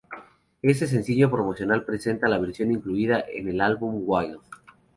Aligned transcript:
Este 0.63 0.87
sencillo 0.87 1.29
promocional 1.29 1.85
presenta 1.85 2.27
la 2.27 2.39
versión 2.39 2.71
incluida 2.71 3.23
en 3.31 3.49
el 3.49 3.61
álbum 3.61 4.01
Wild!. 4.07 4.39